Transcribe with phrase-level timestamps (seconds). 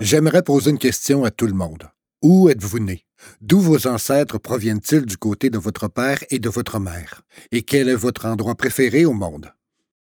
[0.00, 1.90] J'aimerais poser une question à tout le monde.
[2.22, 3.04] Où êtes-vous né?
[3.40, 7.22] D'où vos ancêtres proviennent-ils du côté de votre père et de votre mère?
[7.52, 9.52] Et quel est votre endroit préféré au monde?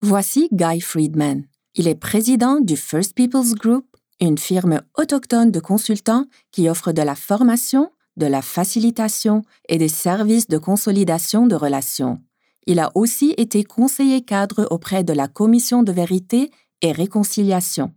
[0.02, 1.44] Voici Guy Friedman.
[1.74, 3.86] Il est président du First People's Group,
[4.20, 9.88] une firme autochtone de consultants qui offre de la formation, de la facilitation et des
[9.88, 12.20] services de consolidation de relations.
[12.66, 16.50] Il a aussi été conseiller cadre auprès de la Commission de vérité
[16.82, 17.92] et réconciliation.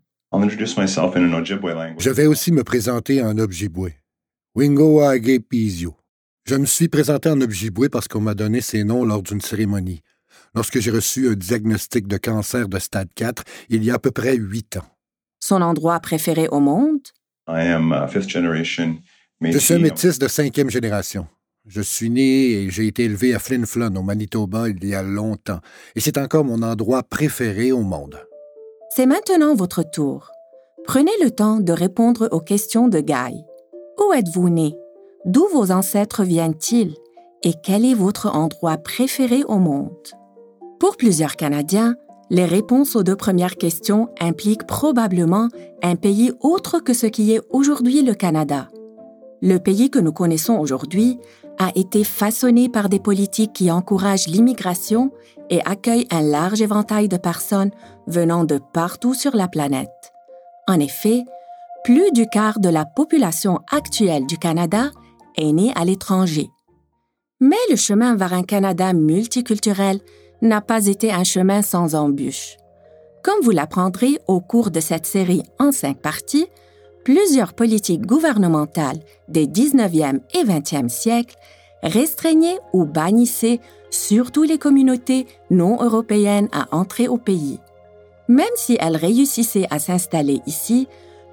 [1.97, 3.91] Je vais aussi me présenter en Ojibwe.
[4.55, 5.01] Wingo
[5.49, 5.95] Pizio.
[6.45, 10.01] Je me suis présenté en Ojibwe parce qu'on m'a donné ces noms lors d'une cérémonie,
[10.53, 14.11] lorsque j'ai reçu un diagnostic de cancer de stade 4 il y a à peu
[14.11, 14.85] près huit ans.
[15.39, 17.01] Son endroit préféré au monde?
[19.41, 21.27] Je suis un métis de cinquième génération.
[21.67, 25.01] Je suis né et j'ai été élevé à Flin Flon, au Manitoba, il y a
[25.01, 25.61] longtemps,
[25.95, 28.19] et c'est encore mon endroit préféré au monde.
[28.95, 30.31] C'est maintenant votre tour.
[30.85, 33.43] Prenez le temps de répondre aux questions de Guy.
[33.99, 34.73] Où êtes-vous né?
[35.25, 36.95] D'où vos ancêtres viennent-ils?
[37.43, 39.91] Et quel est votre endroit préféré au monde?
[40.79, 41.95] Pour plusieurs Canadiens,
[42.29, 45.49] les réponses aux deux premières questions impliquent probablement
[45.83, 48.69] un pays autre que ce qui est aujourd'hui le Canada.
[49.45, 51.19] Le pays que nous connaissons aujourd'hui
[51.59, 55.11] a été façonné par des politiques qui encouragent l'immigration
[55.51, 57.69] et accueillent un large éventail de personnes
[58.07, 60.11] venant de partout sur la planète.
[60.67, 61.23] En effet,
[61.83, 64.89] plus du quart de la population actuelle du Canada
[65.37, 66.49] est née à l'étranger.
[67.39, 69.99] Mais le chemin vers un Canada multiculturel
[70.41, 72.57] n'a pas été un chemin sans embûches.
[73.23, 76.47] Comme vous l'apprendrez au cours de cette série en cinq parties,
[77.05, 78.99] plusieurs politiques gouvernementales
[79.29, 81.37] des 19e et 20e siècles
[81.83, 83.61] restreignaient ou bannissaient
[83.91, 87.59] surtout les communautés non européennes à entrer au pays.
[88.27, 90.87] Même si elles réussissaient à s'installer ici,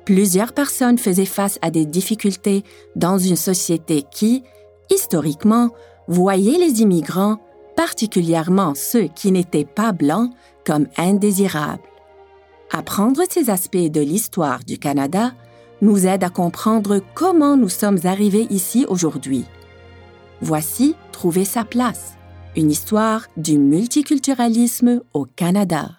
[0.05, 4.45] plusieurs personnes faisaient face à des difficultés dans une société qui,
[4.91, 5.71] historiquement,
[6.07, 7.39] voyait les immigrants,
[7.77, 10.31] particulièrement ceux qui n'étaient pas blancs,
[10.67, 11.83] comme indésirables.
[12.71, 15.33] Apprendre ces aspects de l'histoire du Canada
[15.83, 19.45] nous aide à comprendre comment nous sommes arrivés ici aujourd'hui.
[20.41, 22.15] Voici Trouver sa place,
[22.57, 25.91] une histoire du multiculturalisme au Canada.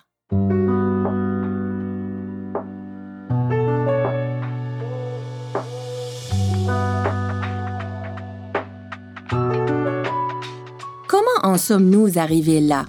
[11.08, 12.86] Comment en sommes-nous arrivés là?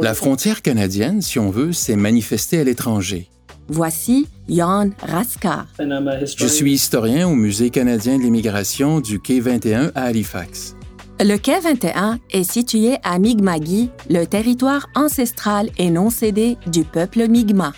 [0.00, 3.28] La frontière canadienne, si on veut, s'est manifestée à l'étranger.
[3.68, 5.66] Voici Jan Raska.
[5.78, 10.76] Je suis historien au Musée canadien de l'immigration du Quai 21 à Halifax.
[11.20, 17.28] Le Quai 21 est situé à Mi'kma'ki, le territoire ancestral et non cédé du peuple
[17.28, 17.74] Mi'kmaq.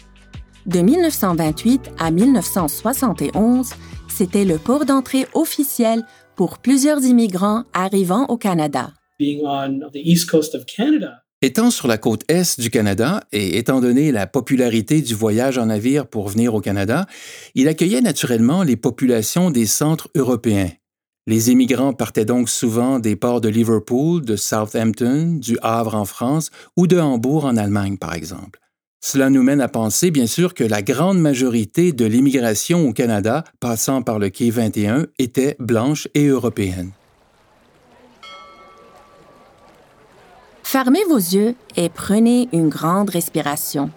[0.67, 3.71] De 1928 à 1971,
[4.09, 6.05] c'était le port d'entrée officiel
[6.37, 8.93] pour plusieurs immigrants arrivant au Canada.
[11.43, 15.67] Étant sur la côte est du Canada et étant donné la popularité du voyage en
[15.67, 17.07] navire pour venir au Canada,
[17.55, 20.69] il accueillait naturellement les populations des centres européens.
[21.27, 26.51] Les immigrants partaient donc souvent des ports de Liverpool, de Southampton, du Havre en France
[26.77, 28.61] ou de Hambourg en Allemagne, par exemple.
[29.03, 33.45] Cela nous mène à penser, bien sûr, que la grande majorité de l'immigration au Canada
[33.61, 36.91] passant par le quai 21 était blanche et européenne.
[40.73, 43.91] Fermez vos yeux et prenez une grande respiration.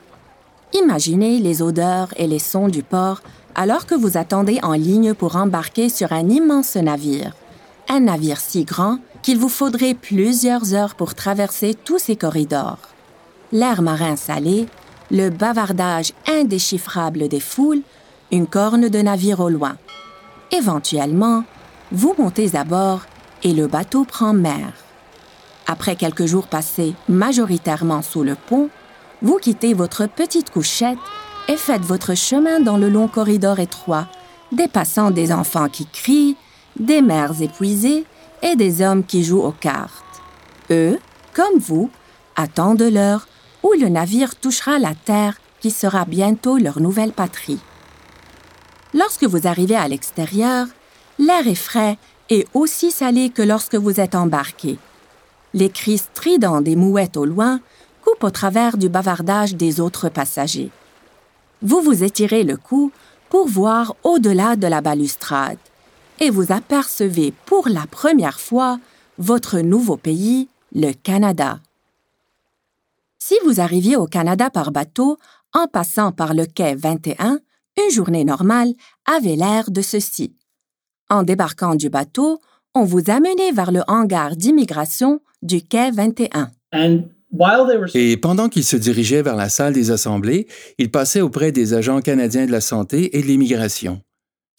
[0.74, 3.22] Imaginez les odeurs et les sons du port
[3.54, 7.36] alors que vous attendez en ligne pour embarquer sur un immense navire.
[7.90, 12.80] Un navire si grand qu'il vous faudrait plusieurs heures pour traverser tous ces corridors.
[13.52, 14.66] L'air marin salé,
[15.12, 17.84] le bavardage indéchiffrable des foules,
[18.32, 19.78] une corne de navire au loin.
[20.52, 21.44] Éventuellement,
[21.92, 23.02] vous montez à bord
[23.44, 24.83] et le bateau prend mer.
[25.68, 28.70] Après quelques jours passés majoritairement sous le pont,
[29.22, 30.98] vous quittez votre petite couchette
[31.48, 34.08] et faites votre chemin dans le long corridor étroit,
[34.52, 36.36] dépassant des enfants qui crient,
[36.80, 38.06] des mères épuisées
[38.42, 40.04] et des hommes qui jouent aux cartes.
[40.72, 41.00] Eux,
[41.34, 41.90] comme vous,
[42.36, 43.28] attendent l'heure
[43.64, 47.60] où le navire touchera la terre qui sera bientôt leur nouvelle patrie.
[48.94, 50.68] Lorsque vous arrivez à l'extérieur,
[51.18, 51.98] l'air est frais
[52.30, 54.78] et aussi salé que lorsque vous êtes embarqué
[55.54, 57.60] les cris stridents des mouettes au loin
[58.04, 60.72] coupent au travers du bavardage des autres passagers.
[61.62, 62.92] Vous vous étirez le cou
[63.30, 65.58] pour voir au-delà de la balustrade
[66.20, 68.80] et vous apercevez pour la première fois
[69.18, 71.60] votre nouveau pays, le Canada.
[73.20, 75.18] Si vous arriviez au Canada par bateau,
[75.56, 77.40] En passant par le quai 21,
[77.78, 78.74] une journée normale
[79.06, 80.34] avait l'air de ceci.
[81.12, 82.42] En débarquant du bateau,
[82.74, 86.52] on vous amenait vers le hangar d'immigration du quai 21.
[87.94, 90.48] Et pendant qu'ils se dirigeaient vers la salle des assemblées,
[90.78, 94.02] ils passaient auprès des agents canadiens de la santé et de l'immigration.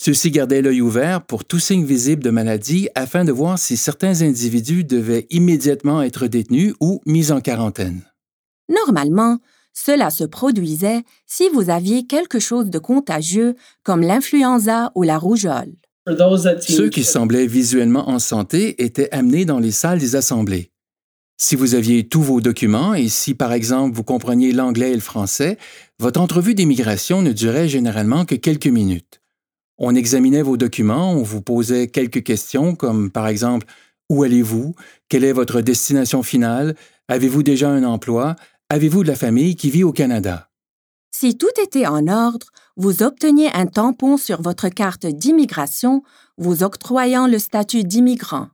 [0.03, 4.23] Ceux-ci gardaient l'œil ouvert pour tout signe visible de maladie afin de voir si certains
[4.23, 8.03] individus devaient immédiatement être détenus ou mis en quarantaine.
[8.69, 9.39] Normalement,
[9.73, 15.73] cela se produisait si vous aviez quelque chose de contagieux comme l'influenza ou la rougeole.
[16.61, 20.71] Ceux qui semblaient visuellement en santé étaient amenés dans les salles des assemblées.
[21.37, 25.01] Si vous aviez tous vos documents et si, par exemple, vous compreniez l'anglais et le
[25.01, 25.59] français,
[25.99, 29.21] votre entrevue d'immigration ne durait généralement que quelques minutes.
[29.77, 33.67] On examinait vos documents, on vous posait quelques questions comme, par exemple,
[34.09, 34.75] où allez-vous?
[35.09, 36.77] Quelle est votre destination finale?
[37.09, 38.37] Avez-vous déjà un emploi?
[38.69, 40.51] Avez-vous de la famille qui vit au Canada?
[41.11, 42.47] Si tout était en ordre,
[42.77, 46.03] vous obteniez un tampon sur votre carte d'immigration,
[46.39, 48.49] vous octroyant le statut d'immigrant.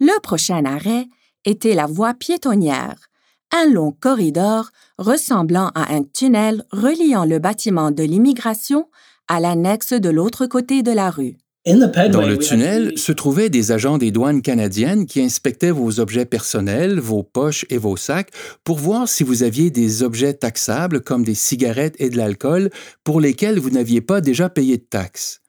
[0.00, 1.06] Le prochain arrêt
[1.44, 3.08] était la voie piétonnière,
[3.52, 8.88] un long corridor ressemblant à un tunnel reliant le bâtiment de l'immigration
[9.28, 11.36] à l'annexe de l'autre côté de la rue.
[11.66, 17.00] Dans le tunnel se trouvaient des agents des douanes canadiennes qui inspectaient vos objets personnels,
[17.00, 18.32] vos poches et vos sacs
[18.64, 22.68] pour voir si vous aviez des objets taxables comme des cigarettes et de l'alcool
[23.02, 25.40] pour lesquels vous n'aviez pas déjà payé de taxes.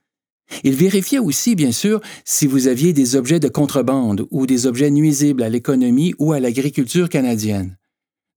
[0.64, 4.92] Ils vérifiaient aussi, bien sûr, si vous aviez des objets de contrebande ou des objets
[4.92, 7.78] nuisibles à l'économie ou à l'agriculture canadienne.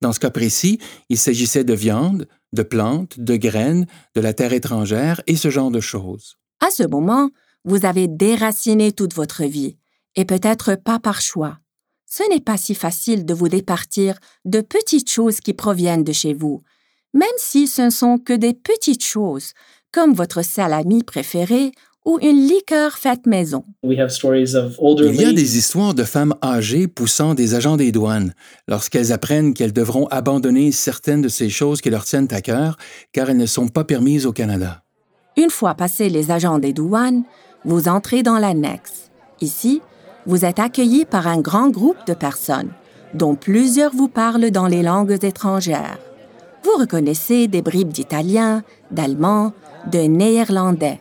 [0.00, 0.78] Dans ce cas précis,
[1.08, 5.70] il s'agissait de viande, de plantes, de graines, de la terre étrangère et ce genre
[5.70, 6.38] de choses.
[6.60, 7.30] À ce moment,
[7.64, 9.76] vous avez déraciné toute votre vie,
[10.16, 11.58] et peut-être pas par choix.
[12.06, 16.32] Ce n'est pas si facile de vous départir de petites choses qui proviennent de chez
[16.32, 16.62] vous,
[17.12, 19.52] même si ce ne sont que des petites choses,
[19.92, 21.72] comme votre salami préféré
[22.08, 23.64] ou une liqueur faite maison.
[23.82, 28.32] Il y a des histoires de femmes âgées poussant des agents des douanes
[28.66, 32.78] lorsqu'elles apprennent qu'elles devront abandonner certaines de ces choses qui leur tiennent à cœur
[33.12, 34.82] car elles ne sont pas permises au Canada.
[35.36, 37.24] Une fois passés les agents des douanes,
[37.66, 39.10] vous entrez dans l'annexe.
[39.42, 39.82] Ici,
[40.24, 42.70] vous êtes accueilli par un grand groupe de personnes,
[43.12, 45.98] dont plusieurs vous parlent dans les langues étrangères.
[46.64, 49.52] Vous reconnaissez des bribes d'italien, d'allemand,
[49.92, 51.00] de néerlandais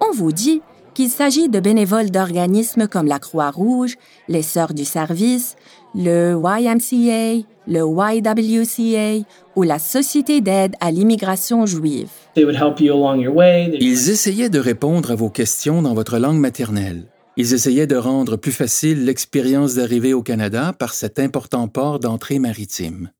[0.00, 0.62] on vous dit
[0.94, 3.94] qu'il s'agit de bénévoles d'organismes comme la Croix-Rouge,
[4.26, 5.54] les Sœurs du Service,
[5.94, 9.24] le YMCA, le YWCA
[9.54, 12.08] ou la Société d'aide à l'immigration juive.
[12.36, 17.04] Ils essayaient de répondre à vos questions dans votre langue maternelle.
[17.36, 22.40] Ils essayaient de rendre plus facile l'expérience d'arriver au Canada par cet important port d'entrée
[22.40, 23.10] maritime.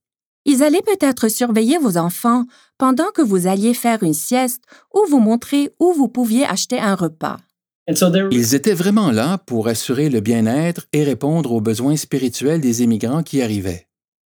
[0.49, 2.45] Ils allaient peut-être surveiller vos enfants
[2.79, 4.63] pendant que vous alliez faire une sieste
[4.95, 7.37] ou vous montrer où vous pouviez acheter un repas.
[8.31, 13.23] Ils étaient vraiment là pour assurer le bien-être et répondre aux besoins spirituels des immigrants
[13.23, 13.89] qui arrivaient.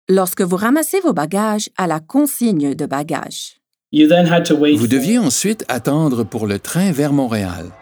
[0.08, 3.56] Lorsque vous ramassez vos bagages à la consigne de bagages.
[3.92, 7.72] Vous deviez ensuite attendre pour le train vers Montréal.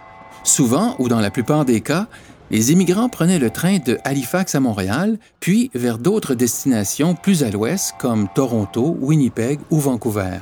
[0.42, 2.08] Souvent, ou dans la plupart des cas,
[2.52, 7.50] les immigrants prenaient le train de Halifax à Montréal, puis vers d'autres destinations plus à
[7.50, 10.40] l'ouest comme Toronto, Winnipeg ou Vancouver.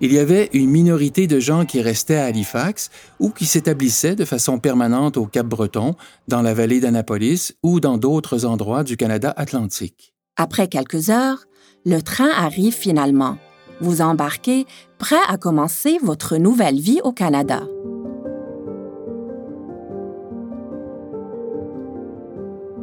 [0.00, 2.90] Il y avait une minorité de gens qui restaient à Halifax
[3.20, 5.94] ou qui s'établissaient de façon permanente au Cap-Breton,
[6.26, 10.12] dans la vallée d'Annapolis ou dans d'autres endroits du Canada atlantique.
[10.36, 11.44] Après quelques heures,
[11.86, 13.38] le train arrive finalement.
[13.80, 14.66] Vous embarquez,
[14.98, 17.62] prêt à commencer votre nouvelle vie au Canada.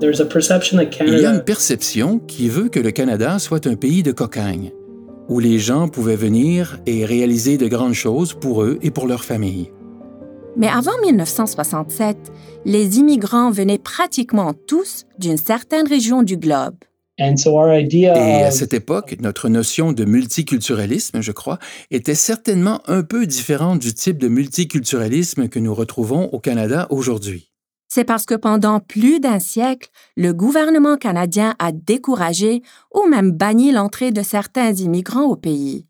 [0.01, 4.71] Il y a une perception qui veut que le Canada soit un pays de cocagne,
[5.29, 9.23] où les gens pouvaient venir et réaliser de grandes choses pour eux et pour leur
[9.23, 9.71] famille.
[10.57, 12.17] Mais avant 1967,
[12.65, 16.75] les immigrants venaient pratiquement tous d'une certaine région du globe.
[17.17, 21.59] Et à cette époque, notre notion de multiculturalisme, je crois,
[21.91, 27.50] était certainement un peu différente du type de multiculturalisme que nous retrouvons au Canada aujourd'hui
[27.93, 32.63] c'est parce que pendant plus d'un siècle, le gouvernement canadien a découragé
[32.95, 35.87] ou même banni l'entrée de certains immigrants au pays.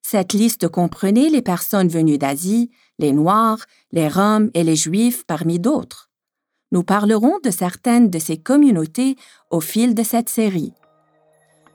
[0.00, 3.58] Cette liste comprenait les personnes venues d'Asie, les Noirs,
[3.90, 6.08] les Roms et les Juifs parmi d'autres.
[6.70, 9.16] Nous parlerons de certaines de ces communautés
[9.50, 10.72] au fil de cette série.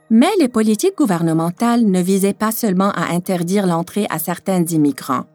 [0.10, 5.26] Mais les politiques gouvernementales ne visaient pas seulement à interdire l'entrée à certains immigrants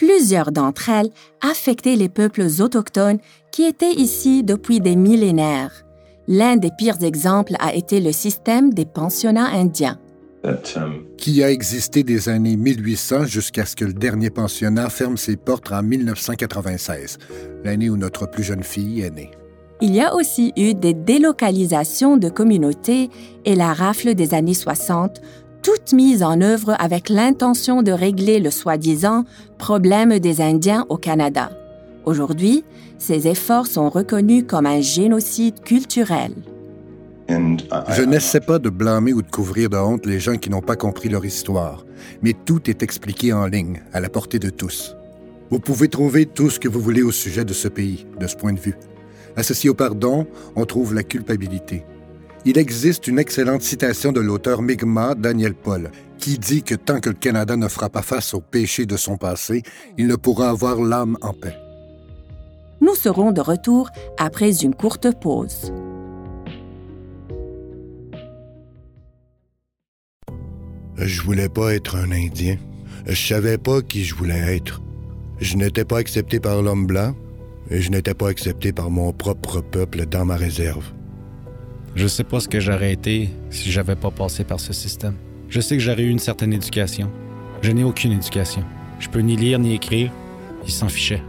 [0.00, 1.10] plusieurs d'entre elles
[1.42, 3.18] affectaient les peuples autochtones
[3.52, 5.84] qui étaient ici depuis des millénaires.
[6.26, 9.98] L'un des pires exemples a été le système des pensionnats indiens.
[11.18, 15.70] qui a existé des années 1800 jusqu'à ce que le dernier pensionnat ferme ses portes
[15.70, 17.18] en 1996,
[17.62, 19.30] l'année où notre plus jeune fille est née.
[19.82, 23.08] Il y a aussi eu des délocalisations de communautés
[23.46, 25.22] et la rafle des années 60,
[25.62, 29.24] toutes mises en œuvre avec l'intention de régler le soi-disant
[29.58, 31.50] problème des Indiens au Canada.
[32.04, 32.64] Aujourd'hui,
[32.98, 36.32] ces efforts sont reconnus comme un génocide culturel.
[37.28, 40.76] Je n'essaie pas de blâmer ou de couvrir de honte les gens qui n'ont pas
[40.76, 41.84] compris leur histoire,
[42.22, 44.96] mais tout est expliqué en ligne, à la portée de tous.
[45.50, 48.36] Vous pouvez trouver tout ce que vous voulez au sujet de ce pays, de ce
[48.36, 48.76] point de vue.
[49.36, 50.26] Associé au pardon,
[50.56, 51.84] on trouve la culpabilité.
[52.46, 57.10] Il existe une excellente citation de l'auteur Mi'kmaq Daniel Paul, qui dit que tant que
[57.10, 59.62] le Canada ne fera pas face aux péchés de son passé,
[59.98, 61.56] il ne pourra avoir l'âme en paix.
[62.80, 65.70] Nous serons de retour après une courte pause.
[70.96, 72.56] Je voulais pas être un Indien.
[73.06, 74.80] Je savais pas qui je voulais être.
[75.40, 77.14] Je n'étais pas accepté par l'homme blanc
[77.70, 80.84] et je n'étais pas accepté par mon propre peuple dans ma réserve.
[82.00, 85.16] Je sais pas ce que j'aurais été si j'avais pas passé par ce système.
[85.50, 87.10] Je sais que j'aurais eu une certaine éducation.
[87.60, 88.64] Je n'ai aucune éducation.
[89.00, 90.10] Je peux ni lire ni écrire.
[90.64, 91.22] Il s'en fichait.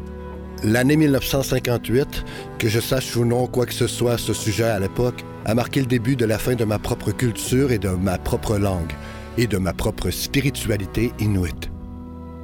[0.64, 2.24] L'année 1958,
[2.58, 5.54] que je sache ou non quoi que ce soit à ce sujet à l'époque, a
[5.56, 8.94] marqué le début de la fin de ma propre culture et de ma propre langue
[9.38, 11.70] et de ma propre spiritualité inuite.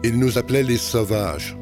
[0.03, 1.57] Ils nous appelaient les sauvages.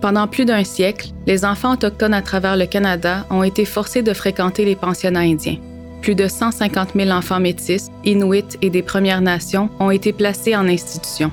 [0.00, 4.14] Pendant plus d'un siècle, les enfants autochtones à travers le Canada ont été forcés de
[4.14, 5.58] fréquenter les pensionnats indiens.
[6.02, 10.68] Plus de 150 000 enfants métis, inuits et des Premières Nations ont été placés en
[10.68, 11.30] institution.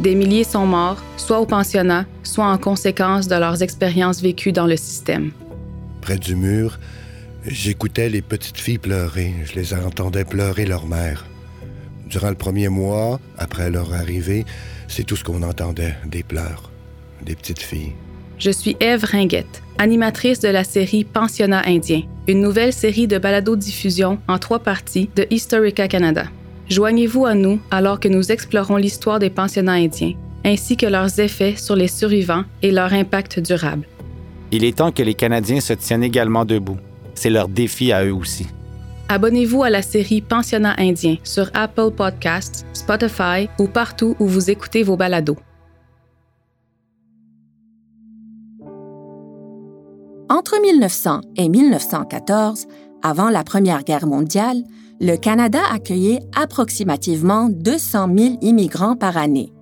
[0.00, 4.66] Des milliers sont morts, soit au pensionnat, soit en conséquence de leurs expériences vécues dans
[4.66, 5.30] le système.
[6.00, 6.78] Près du mur,
[7.46, 9.32] j'écoutais les petites filles pleurer.
[9.44, 11.24] Je les entendais pleurer leur mère.
[12.06, 14.44] Durant le premier mois, après leur arrivée,
[14.88, 16.70] c'est tout ce qu'on entendait, des pleurs,
[17.24, 17.92] des petites filles.
[18.38, 24.18] Je suis Ève Ringuette, animatrice de la série Pensionnat indien, une nouvelle série de balado-diffusion
[24.28, 26.24] en trois parties de Historica Canada.
[26.68, 30.14] Joignez-vous à nous alors que nous explorons l'histoire des pensionnats indiens,
[30.44, 33.86] ainsi que leurs effets sur les survivants et leur impact durable.
[34.52, 36.78] Il est temps que les Canadiens se tiennent également debout.
[37.14, 38.46] C'est leur défi à eux aussi.
[39.08, 44.82] Abonnez-vous à la série Pensionnat indien sur Apple Podcasts, Spotify ou partout où vous écoutez
[44.82, 45.36] vos balados.
[50.30, 52.66] Entre 1900 et 1914,
[53.02, 54.62] avant la Première Guerre mondiale,
[54.98, 59.52] le Canada accueillait approximativement 200 000 immigrants par année.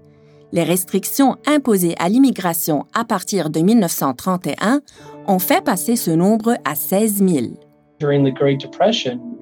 [0.53, 4.83] Les restrictions imposées à l'immigration à partir de 1931
[5.27, 7.47] ont fait passer ce nombre à 16 000.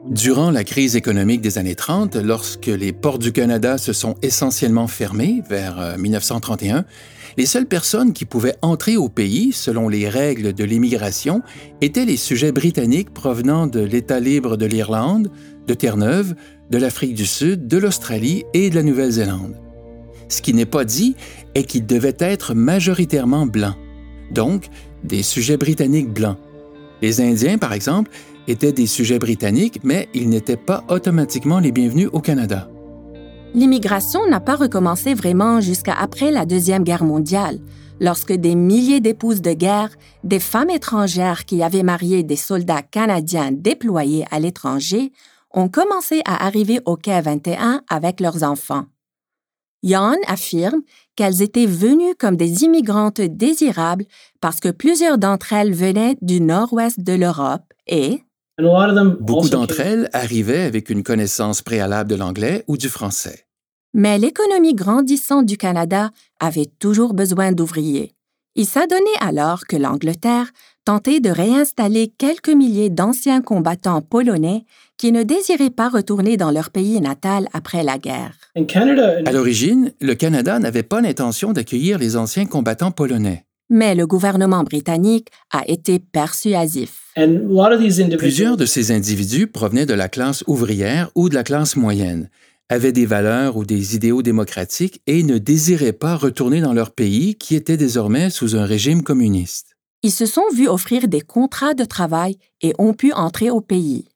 [0.07, 4.87] Durant la crise économique des années 30, lorsque les ports du Canada se sont essentiellement
[4.87, 6.83] fermés vers 1931, euh,
[7.37, 11.43] les seules personnes qui pouvaient entrer au pays, selon les règles de l'immigration,
[11.81, 15.31] étaient les sujets britanniques provenant de l'État libre de l'Irlande,
[15.67, 16.35] de Terre-Neuve,
[16.71, 19.57] de l'Afrique du Sud, de l'Australie et de la Nouvelle-Zélande.
[20.29, 21.17] Ce qui n'est pas dit
[21.55, 23.77] est qu'ils devaient être majoritairement blancs,
[24.31, 24.69] donc
[25.03, 26.39] des sujets britanniques blancs.
[27.03, 28.11] Les Indiens, par exemple,
[28.47, 32.69] étaient des sujets britanniques, mais ils n'étaient pas automatiquement les bienvenus au Canada.
[33.53, 37.59] L'immigration n'a pas recommencé vraiment jusqu'à après la Deuxième Guerre mondiale,
[37.99, 39.91] lorsque des milliers d'épouses de guerre,
[40.23, 45.13] des femmes étrangères qui avaient marié des soldats canadiens déployés à l'étranger,
[45.53, 48.85] ont commencé à arriver au quai 21 avec leurs enfants.
[49.83, 50.83] Yann affirme
[51.17, 54.05] qu'elles étaient venues comme des immigrantes désirables
[54.41, 58.23] parce que plusieurs d'entre elles venaient du nord-ouest de l'Europe et
[59.21, 63.47] Beaucoup d'entre elles arrivaient avec une connaissance préalable de l'anglais ou du français.
[63.93, 68.15] Mais l'économie grandissante du Canada avait toujours besoin d'ouvriers.
[68.57, 70.51] Il s'adonnait alors que l'Angleterre
[70.85, 74.65] tentait de réinstaller quelques milliers d'anciens combattants polonais
[74.97, 78.35] qui ne désiraient pas retourner dans leur pays natal après la guerre.
[78.57, 83.45] À l'origine, le Canada n'avait pas l'intention d'accueillir les anciens combattants polonais.
[83.71, 87.15] Mais le gouvernement britannique a été persuasif.
[88.19, 92.29] Plusieurs de ces individus provenaient de la classe ouvrière ou de la classe moyenne,
[92.69, 97.37] avaient des valeurs ou des idéaux démocratiques et ne désiraient pas retourner dans leur pays
[97.37, 99.77] qui était désormais sous un régime communiste.
[100.03, 104.07] Ils se sont vus offrir des contrats de travail et ont pu entrer au pays.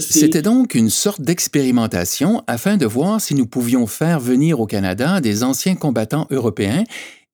[0.00, 5.20] C'était donc une sorte d'expérimentation afin de voir si nous pouvions faire venir au Canada
[5.22, 6.84] des anciens combattants européens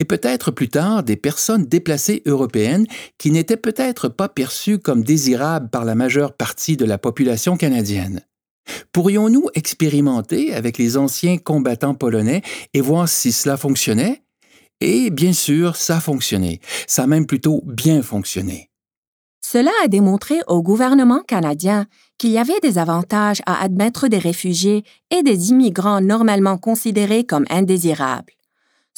[0.00, 2.86] et peut-être plus tard des personnes déplacées européennes
[3.18, 8.22] qui n'étaient peut-être pas perçues comme désirables par la majeure partie de la population canadienne.
[8.92, 12.42] Pourrions-nous expérimenter avec les anciens combattants polonais
[12.74, 14.22] et voir si cela fonctionnait?
[14.80, 16.60] Et bien sûr, ça a fonctionné.
[16.86, 18.70] Ça a même plutôt bien fonctionné.
[19.40, 21.86] Cela a démontré au gouvernement canadien
[22.18, 27.46] qu'il y avait des avantages à admettre des réfugiés et des immigrants normalement considérés comme
[27.48, 28.32] indésirables.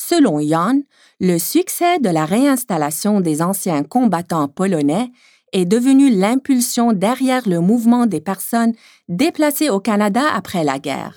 [0.09, 0.81] Selon Jan,
[1.21, 5.11] le succès de la réinstallation des anciens combattants polonais
[5.53, 8.73] est devenu l'impulsion derrière le mouvement des personnes
[9.11, 11.17] déplacées au Canada après la guerre.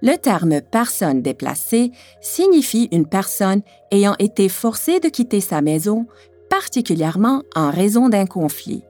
[0.00, 1.90] Le terme personne déplacée
[2.20, 6.06] signifie une personne ayant été forcée de quitter sa maison,
[6.48, 8.84] particulièrement en raison d'un conflit.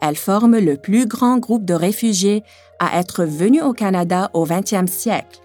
[0.00, 2.44] Elle forme le plus grand groupe de réfugiés
[2.78, 5.40] à être venus au Canada au 20e siècle.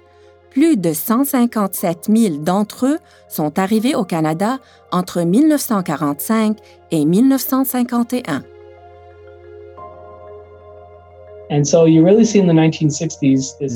[0.52, 4.60] Plus de 157 000 d'entre eux sont arrivés au Canada
[4.92, 6.58] entre 1945
[6.92, 8.44] et 1951.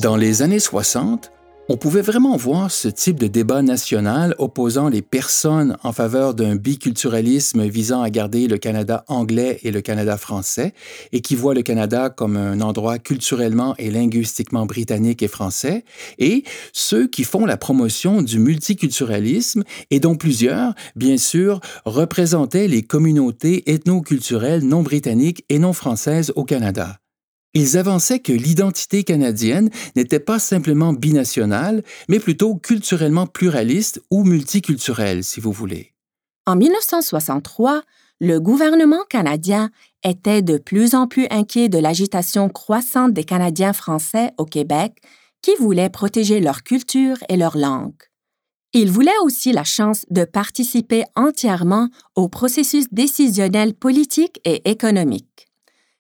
[0.02, 1.32] Dans les années 60,
[1.70, 6.56] on pouvait vraiment voir ce type de débat national opposant les personnes en faveur d'un
[6.56, 10.74] biculturalisme visant à garder le Canada anglais et le Canada français,
[11.14, 15.86] et qui voit le Canada comme un endroit culturellement et linguistiquement britannique et français,
[16.20, 16.44] et
[16.74, 23.72] ceux qui font la promotion du multiculturalisme, et dont plusieurs, bien sûr, représentaient les communautés
[23.72, 27.00] ethnoculturelles non britanniques et non françaises au Canada.
[27.56, 35.24] Ils avançaient que l'identité canadienne n'était pas simplement binationale, mais plutôt culturellement pluraliste ou multiculturelle,
[35.24, 35.94] si vous voulez.
[36.48, 37.84] En 1963,
[38.20, 39.70] le gouvernement canadien
[40.04, 44.98] était de plus en plus inquiet de l'agitation croissante des Canadiens français au Québec
[45.42, 48.02] qui voulaient protéger leur culture et leur langue.
[48.74, 55.33] Il voulait aussi la chance de participer entièrement au processus décisionnel politique et économique.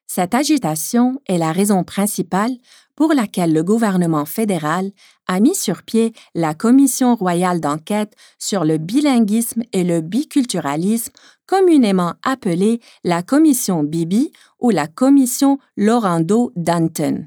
[0.07, 2.51] Cette agitation est la raison principale
[2.95, 4.91] pour laquelle le gouvernement fédéral
[5.27, 11.11] a mis sur pied la Commission royale d'enquête sur le bilinguisme et le biculturalisme,
[11.47, 17.25] communément appelée la Commission Bibi ou la Commission Lorando-Danton.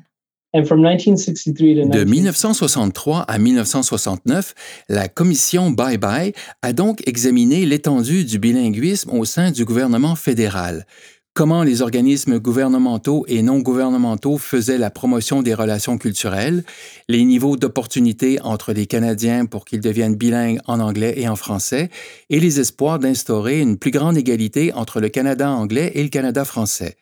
[0.55, 4.55] De 1963 à 1969,
[4.89, 10.87] la commission Bye Bye a donc examiné l'étendue du bilinguisme au sein du gouvernement fédéral
[11.37, 16.65] comment les organismes gouvernementaux et non gouvernementaux faisaient la promotion des relations culturelles,
[17.11, 21.91] les niveaux d'opportunité entre les Canadiens pour qu'ils deviennent bilingues en anglais et en français,
[22.31, 26.47] et les espoirs d'instaurer une plus grande égalité entre le Canada anglais et le Canada
[26.47, 26.97] français.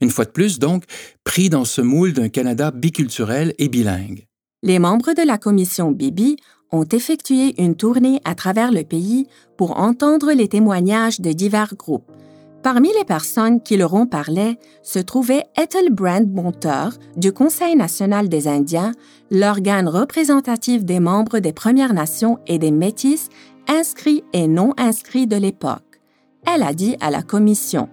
[0.00, 0.84] Une fois de plus, donc,
[1.22, 4.26] pris dans ce moule d'un Canada biculturel et bilingue.
[4.62, 6.36] Les membres de la commission Bibi
[6.72, 9.26] ont effectué une tournée à travers le pays
[9.58, 12.10] pour entendre les témoignages de divers groupes
[12.64, 18.48] Parmi les personnes qui leur ont parlé se trouvait Ethelbrand Monteur du Conseil national des
[18.48, 18.92] Indiens,
[19.30, 23.28] l'organe représentatif des membres des Premières Nations et des Métis
[23.68, 26.00] inscrits et non inscrits de l'époque.
[26.46, 27.90] Elle a dit à la Commission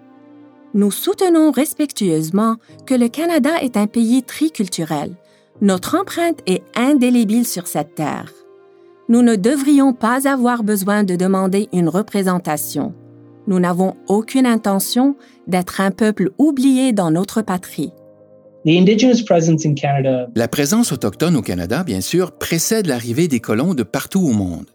[0.74, 2.56] Nous soutenons respectueusement
[2.86, 5.18] que le Canada est un pays triculturel.
[5.60, 8.32] Notre empreinte est indélébile sur cette terre.
[9.10, 12.94] Nous ne devrions pas avoir besoin de demander une représentation
[13.52, 17.92] nous n'avons aucune intention d'être un peuple oublié dans notre patrie.
[18.64, 24.68] La présence autochtone au Canada, bien sûr, précède l'arrivée des colons de partout au monde.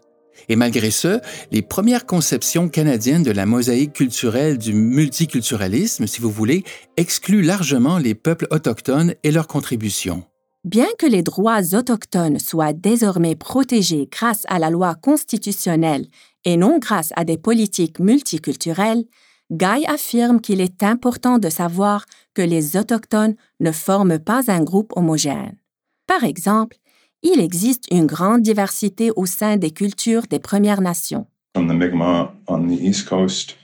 [0.47, 1.19] Et malgré ce,
[1.51, 6.63] les premières conceptions canadiennes de la mosaïque culturelle du multiculturalisme, si vous voulez,
[6.97, 10.23] excluent largement les peuples autochtones et leurs contributions.
[10.63, 16.07] Bien que les droits autochtones soient désormais protégés grâce à la loi constitutionnelle
[16.43, 19.05] et non grâce à des politiques multiculturelles,
[19.51, 24.91] Guy affirme qu'il est important de savoir que les Autochtones ne forment pas un groupe
[24.95, 25.57] homogène.
[26.05, 26.77] Par exemple,
[27.23, 31.27] il existe une grande diversité au sein des cultures des Premières Nations.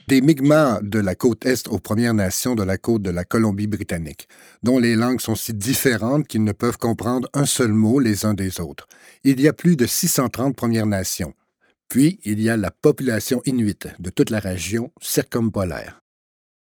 [0.08, 4.28] Des Mi'kmaq de la côte Est aux Premières Nations de la côte de la Colombie-Britannique,
[4.62, 8.34] dont les langues sont si différentes qu'ils ne peuvent comprendre un seul mot les uns
[8.34, 8.86] des autres.
[9.22, 11.34] Il y a plus de 630 Premières Nations.
[11.88, 16.00] Puis, il y a la population inuite de toute la région circumpolaire.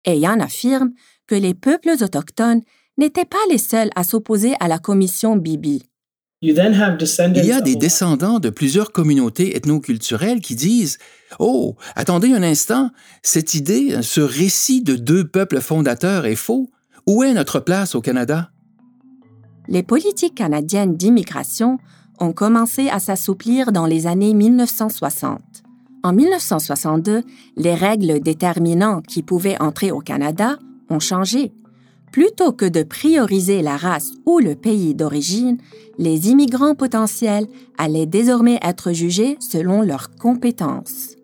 [0.06, 0.92] Et Yann affirme
[1.28, 2.62] que les peuples autochtones
[2.98, 5.89] n'étaient pas les seuls à s'opposer à la commission Bibi.
[6.42, 10.98] Il y a des descendants de plusieurs communautés ethnoculturelles qui disent
[11.38, 12.92] Oh, attendez un instant,
[13.24, 16.72] cette idée, ce récit de deux peuples fondateurs est faux.
[17.06, 18.52] Où est notre place au Canada?
[19.68, 21.78] Les politiques canadiennes d'immigration
[22.20, 25.42] ont commencé à s'assouplir dans les années 1960.
[26.04, 27.24] En 1962,
[27.58, 30.58] les règles déterminant qui pouvaient entrer au Canada
[30.90, 31.52] ont changé.
[32.12, 35.58] Plutôt que de prioriser la race ou le pays d'origine,
[35.98, 41.16] les immigrants potentiels allaient désormais être jugés selon leurs compétences.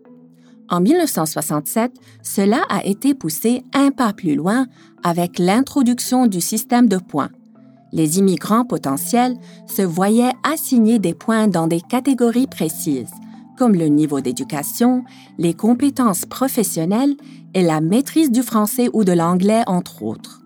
[0.69, 1.91] En 1967,
[2.23, 4.67] cela a été poussé un pas plus loin
[5.03, 7.29] avec l'introduction du système de points.
[7.91, 13.11] Les immigrants potentiels se voyaient assigner des points dans des catégories précises,
[13.57, 15.03] comme le niveau d'éducation,
[15.37, 17.15] les compétences professionnelles
[17.53, 20.44] et la maîtrise du français ou de l'anglais, entre autres.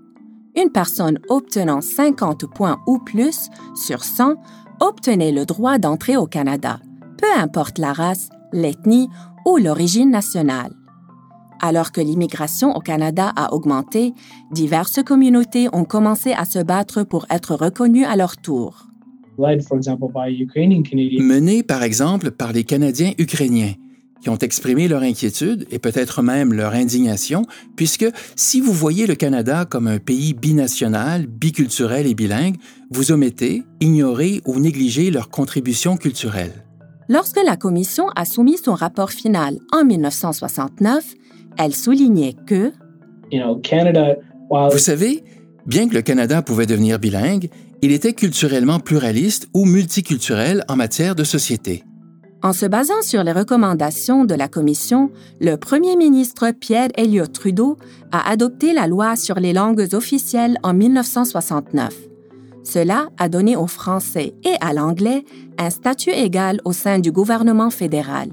[0.56, 4.36] Une personne obtenant 50 points ou plus sur 100
[4.80, 6.80] obtenait le droit d'entrer au Canada,
[7.18, 9.10] peu importe la race, l'ethnie
[9.46, 10.74] ou l'origine nationale.
[11.62, 14.14] Alors que l'immigration au Canada a augmenté,
[14.52, 18.88] diverses communautés ont commencé à se battre pour être reconnues à leur tour.
[21.22, 23.74] Menée par exemple par les Canadiens ukrainiens,
[24.22, 28.06] qui ont exprimé leur inquiétude et peut-être même leur indignation, puisque
[28.36, 32.58] si vous voyez le Canada comme un pays binational, biculturel et bilingue,
[32.92, 36.66] vous omettez, ignorez ou négligez leur contribution culturelle.
[37.08, 41.04] Lorsque la Commission a soumis son rapport final en 1969,
[41.58, 42.72] elle soulignait que
[44.72, 45.24] Vous savez,
[45.66, 47.50] bien que le Canada pouvait devenir bilingue,
[47.82, 51.84] il était culturellement pluraliste ou multiculturel en matière de société.
[52.42, 57.78] En se basant sur les recommandations de la Commission, le premier ministre Pierre Elliott Trudeau
[58.14, 61.94] a adopté la loi sur les langues officielles en 1969.
[62.64, 65.26] Cela a donné au français et à l'anglais
[65.58, 68.30] un statut égal au sein du gouvernement fédéral.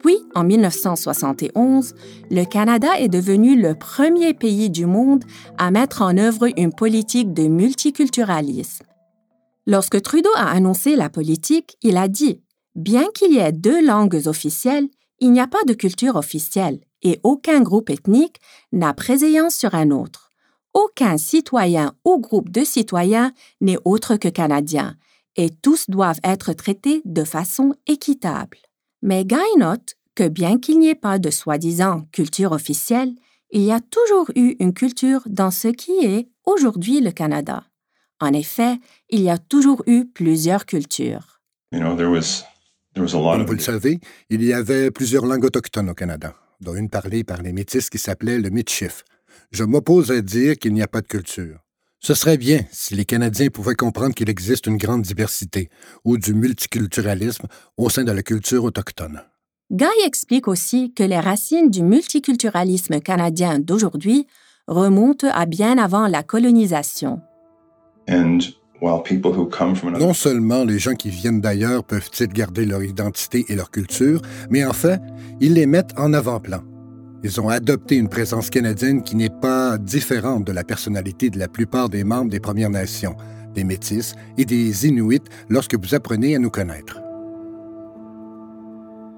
[0.00, 1.94] Puis, en 1971,
[2.30, 5.24] le Canada est devenu le premier pays du monde
[5.56, 8.84] à mettre en œuvre une politique de multiculturalisme.
[9.66, 12.40] Lorsque Trudeau a annoncé la politique, il a dit
[12.74, 17.20] Bien qu'il y ait deux langues officielles, il n'y a pas de culture officielle et
[17.22, 18.40] aucun groupe ethnique
[18.72, 20.30] n'a préséance sur un autre.
[20.74, 24.96] Aucun citoyen ou groupe de citoyens n'est autre que canadien
[25.36, 28.58] et tous doivent être traités de façon équitable.
[29.02, 33.14] Mais Guy note que bien qu'il n'y ait pas de soi-disant culture officielle,
[33.50, 37.64] il y a toujours eu une culture dans ce qui est aujourd'hui le Canada.
[38.20, 38.78] En effet,
[39.10, 41.40] il y a toujours eu plusieurs cultures.
[42.94, 47.24] Comme vous le savez, il y avait plusieurs langues autochtones au Canada, dont une parlée
[47.24, 49.04] par les Métis qui s'appelait le Michif.
[49.50, 51.58] Je m'oppose à dire qu'il n'y a pas de culture.
[52.00, 55.70] Ce serait bien si les Canadiens pouvaient comprendre qu'il existe une grande diversité
[56.04, 59.22] ou du multiculturalisme au sein de la culture autochtone.
[59.70, 64.26] Guy explique aussi que les racines du multiculturalisme canadien d'aujourd'hui
[64.66, 67.20] remontent à bien avant la colonisation.
[68.82, 74.64] Non seulement les gens qui viennent d'ailleurs peuvent-ils garder leur identité et leur culture, mais
[74.64, 75.00] en fait,
[75.40, 76.62] ils les mettent en avant-plan.
[77.22, 81.46] Ils ont adopté une présence canadienne qui n'est pas différente de la personnalité de la
[81.46, 83.14] plupart des membres des Premières Nations,
[83.54, 87.00] des Métis et des Inuits lorsque vous apprenez à nous connaître.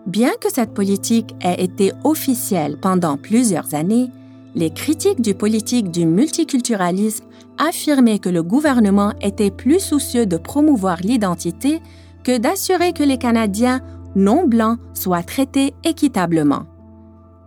[0.06, 4.10] Bien que cette politique ait été officielle pendant plusieurs années,
[4.54, 7.24] les critiques du politique du multiculturalisme
[7.58, 11.80] affirmaient que le gouvernement était plus soucieux de promouvoir l'identité
[12.22, 13.80] que d'assurer que les Canadiens
[14.16, 16.64] non blancs soient traités équitablement.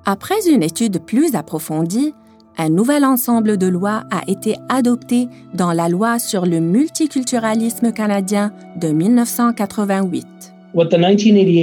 [0.05, 2.13] Après une étude plus approfondie,
[2.57, 8.51] un nouvel ensemble de lois a été adopté dans la loi sur le multiculturalisme canadien
[8.77, 10.56] de 1988.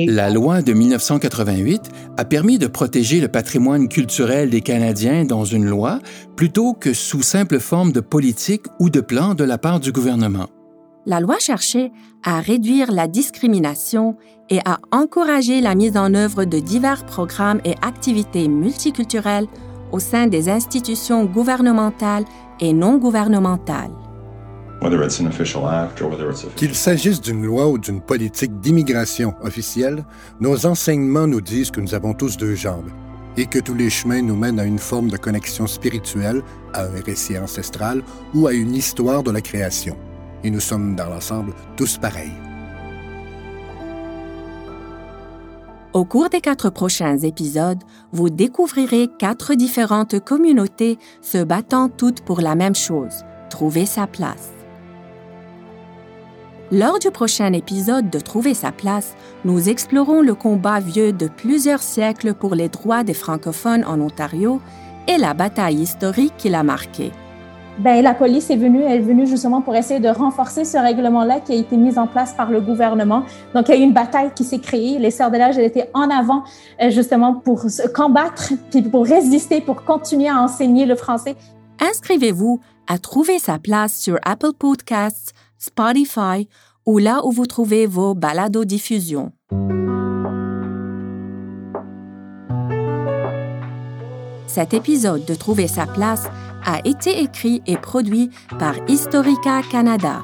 [0.08, 5.66] La loi de 1988 a permis de protéger le patrimoine culturel des Canadiens dans une
[5.66, 6.00] loi
[6.36, 10.48] plutôt que sous simple forme de politique ou de plan de la part du gouvernement
[11.06, 14.16] la loi cherchait à réduire la discrimination
[14.50, 19.46] et à encourager la mise en œuvre de divers programmes et activités multiculturelles
[19.92, 22.24] au sein des institutions gouvernementales
[22.60, 23.92] et non gouvernementales.
[26.56, 30.04] Qu'il s'agisse d'une loi ou d'une politique d'immigration officielle,
[30.40, 32.90] nos enseignements nous disent que nous avons tous deux jambes
[33.36, 37.02] et que tous les chemins nous mènent à une forme de connexion spirituelle, à un
[37.04, 39.96] récit ancestral ou à une histoire de la création
[40.44, 42.32] et nous sommes dans l'ensemble tous pareils.
[45.92, 47.82] Au cours des quatre prochains épisodes,
[48.12, 54.53] vous découvrirez quatre différentes communautés se battant toutes pour la même chose, trouver sa place.
[56.76, 61.84] Lors du prochain épisode de Trouver sa place, nous explorons le combat vieux de plusieurs
[61.84, 64.60] siècles pour les droits des francophones en Ontario
[65.06, 67.12] et la bataille historique qui l'a marqué
[67.78, 71.40] ben, la police est venue, elle est venue justement pour essayer de renforcer ce règlement-là
[71.40, 73.24] qui a été mis en place par le gouvernement.
[73.52, 75.00] Donc, il y a eu une bataille qui s'est créée.
[75.00, 76.44] Les Sœurs de l'âge, elles étaient en avant
[76.80, 81.34] euh, justement pour se combattre, puis pour résister, pour continuer à enseigner le français.
[81.80, 86.48] Inscrivez-vous à trouver sa place sur Apple Podcasts, Spotify
[86.86, 89.32] ou là où vous trouvez vos balados-diffusions.
[94.46, 96.28] Cet épisode de Trouver sa place
[96.64, 100.22] a été écrit et produit par Historica Canada.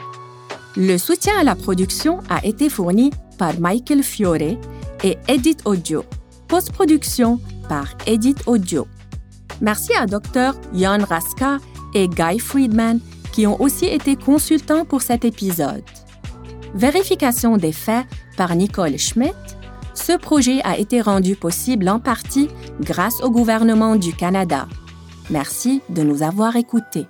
[0.77, 4.57] Le soutien à la production a été fourni par Michael Fiore
[5.03, 6.05] et Edit Audio.
[6.47, 8.87] Post-production par Edit Audio.
[9.61, 10.53] Merci à Dr.
[10.73, 11.59] Jan Raska
[11.95, 13.01] et Guy Friedman
[13.33, 15.83] qui ont aussi été consultants pour cet épisode.
[16.75, 19.35] Vérification des faits par Nicole Schmidt.
[19.95, 22.49] Ce projet a été rendu possible en partie
[22.81, 24.69] grâce au gouvernement du Canada.
[25.31, 27.07] Merci de nous avoir écoutés.